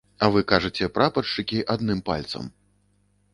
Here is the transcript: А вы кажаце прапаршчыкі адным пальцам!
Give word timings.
А 0.25 0.27
вы 0.35 0.39
кажаце 0.51 0.87
прапаршчыкі 0.95 1.61
адным 1.75 2.01
пальцам! 2.09 2.49